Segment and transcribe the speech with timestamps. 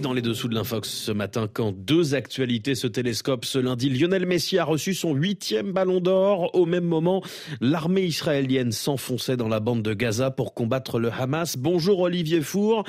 [0.00, 4.26] dans les dessous de l'Infox ce matin, quand deux actualités se télescopent ce lundi, Lionel
[4.26, 6.54] Messi a reçu son huitième ballon d'or.
[6.54, 7.22] Au même moment,
[7.60, 11.56] l'armée israélienne s'enfonçait dans la bande de Gaza pour combattre le Hamas.
[11.56, 12.84] Bonjour Olivier Four.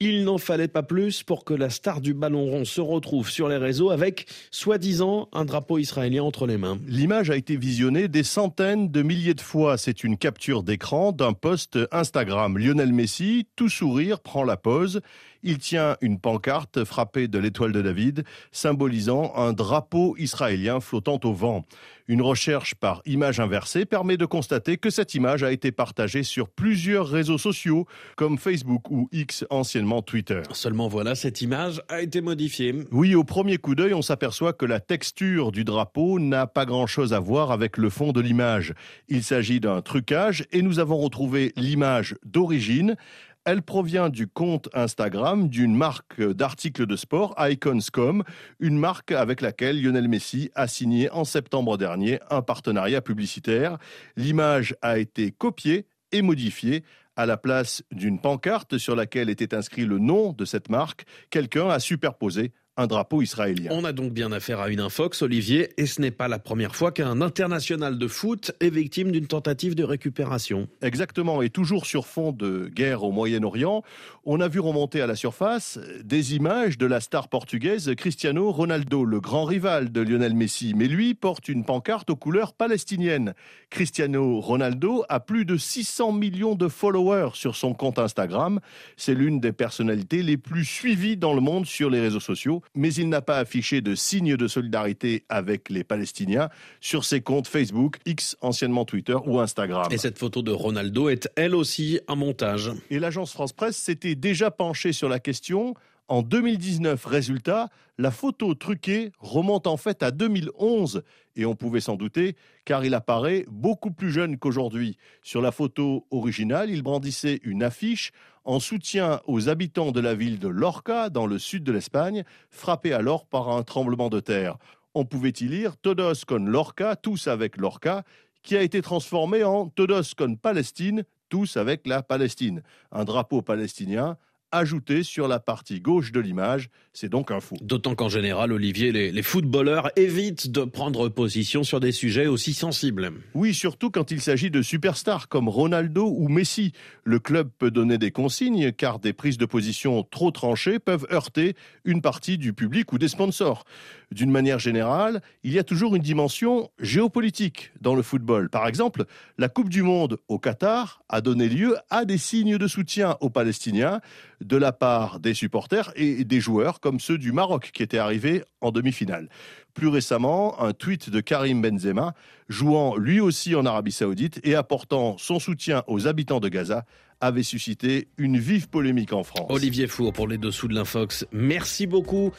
[0.00, 3.48] Il n'en fallait pas plus pour que la star du ballon rond se retrouve sur
[3.48, 6.78] les réseaux avec, soi-disant, un drapeau israélien entre les mains.
[6.86, 9.78] L'image a été visionnée des centaines de milliers de fois.
[9.78, 12.58] C'est une capture d'écran d'un post Instagram.
[12.58, 15.00] Lionel Messi, tout sourire, prend la pose.
[15.42, 21.32] Il tient une pancarte frappée de l'étoile de David, symbolisant un drapeau israélien flottant au
[21.32, 21.64] vent.
[22.08, 26.48] Une recherche par image inversée permet de constater que cette image a été partagée sur
[26.48, 30.42] plusieurs réseaux sociaux comme Facebook ou X, anciennement Twitter.
[30.50, 32.74] Seulement voilà, cette image a été modifiée.
[32.90, 37.12] Oui, au premier coup d'œil, on s'aperçoit que la texture du drapeau n'a pas grand-chose
[37.12, 38.74] à voir avec le fond de l'image.
[39.08, 42.96] Il s'agit d'un trucage et nous avons retrouvé l'image d'origine.
[43.46, 48.22] Elle provient du compte Instagram d'une marque d'articles de sport, Iconscom,
[48.58, 53.78] une marque avec laquelle Lionel Messi a signé en septembre dernier un partenariat publicitaire.
[54.16, 56.84] L'image a été copiée et modifiée
[57.16, 61.68] à la place d'une pancarte sur laquelle était inscrit le nom de cette marque, quelqu'un
[61.68, 63.70] a superposé un drapeau israélien.
[63.72, 66.74] On a donc bien affaire à une infox, Olivier, et ce n'est pas la première
[66.74, 70.68] fois qu'un international de foot est victime d'une tentative de récupération.
[70.82, 73.82] Exactement, et toujours sur fond de guerre au Moyen-Orient,
[74.24, 79.04] on a vu remonter à la surface des images de la star portugaise Cristiano Ronaldo,
[79.04, 83.34] le grand rival de Lionel Messi, mais lui porte une pancarte aux couleurs palestiniennes.
[83.68, 88.60] Cristiano Ronaldo a plus de 600 millions de followers sur son compte Instagram.
[88.96, 92.92] C'est l'une des personnalités les plus suivies dans le monde sur les réseaux sociaux mais
[92.94, 96.48] il n'a pas affiché de signe de solidarité avec les Palestiniens
[96.80, 99.88] sur ses comptes Facebook, X, anciennement Twitter ou Instagram.
[99.90, 102.70] Et cette photo de Ronaldo est elle aussi un montage.
[102.90, 105.74] Et l'agence France Presse s'était déjà penchée sur la question
[106.10, 111.04] en 2019, résultat, la photo truquée remonte en fait à 2011
[111.36, 112.34] et on pouvait s'en douter
[112.64, 114.98] car il apparaît beaucoup plus jeune qu'aujourd'hui.
[115.22, 118.10] Sur la photo originale, il brandissait une affiche
[118.44, 122.92] en soutien aux habitants de la ville de Lorca dans le sud de l'Espagne, frappée
[122.92, 124.58] alors par un tremblement de terre.
[124.94, 128.02] On pouvait y lire Todos con Lorca, tous avec Lorca,
[128.42, 132.64] qui a été transformé en Todos con Palestine, tous avec la Palestine.
[132.90, 134.16] Un drapeau palestinien
[134.52, 136.70] ajouté sur la partie gauche de l'image.
[136.92, 137.56] C'est donc un fou.
[137.60, 143.12] D'autant qu'en général, Olivier, les, footballeurs évitent de prendre position sur des sujets aussi sensibles.
[143.34, 146.72] Oui, surtout quand il s'agit de superstars comme Ronaldo ou Messi.
[147.04, 151.54] Le club peut donner des consignes car des prises de position trop tranchées peuvent heurter
[151.84, 153.64] une partie du public ou des sponsors.
[154.10, 158.48] D'une manière générale, il y a toujours une dimension géopolitique dans le football.
[158.50, 159.04] Par exemple,
[159.38, 163.30] la Coupe du Monde au Qatar a donné lieu à des signes de soutien aux
[163.30, 164.00] Palestiniens
[164.40, 168.42] de la part des supporters et des joueurs comme ceux du Maroc qui étaient arrivés
[168.60, 169.28] en demi-finale.
[169.74, 172.14] Plus récemment, un tweet de Karim Benzema,
[172.48, 176.84] jouant lui aussi en Arabie Saoudite et apportant son soutien aux habitants de Gaza,
[177.20, 179.46] avait suscité une vive polémique en France.
[179.50, 181.26] Olivier Four pour les dessous de l'Infox.
[181.32, 182.32] Merci beaucoup.